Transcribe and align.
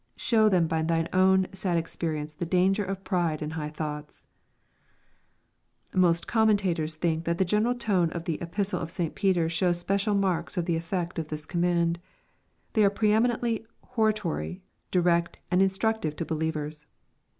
Show 0.17 0.49
them 0.49 0.65
by 0.65 0.81
thine 0.81 1.07
own 1.13 1.45
sad 1.53 1.77
experience 1.77 2.33
the 2.33 2.43
danger 2.47 2.83
of 2.83 3.03
pride 3.03 3.39
and 3.43 3.53
high 3.53 3.69
thoughts" 3.69 4.25
Most 5.93 6.25
commenta.tor3 6.25 6.95
think 6.95 7.25
that 7.25 7.37
the 7.37 7.45
g 7.45 7.57
/neral 7.57 7.79
tone 7.79 8.09
of 8.09 8.23
the 8.23 8.41
Epistles 8.41 8.81
of 8.81 8.89
St. 8.89 9.13
Peter 9.13 9.47
shows 9.47 9.79
special 9.79 10.15
marks 10.15 10.57
of 10.57 10.65
t'je 10.65 10.75
effect 10.75 11.19
of 11.19 11.27
this 11.27 11.45
command. 11.45 11.99
Tl.ey 12.73 12.85
are 12.85 12.89
pre 12.89 13.11
eminently 13.13 13.63
hortatory, 13.95 14.63
direct, 14.89 15.37
and 15.51 15.61
instructive 15.61 16.15
to 16.15 16.25
be 16.25 16.33
lievers. 16.33 16.87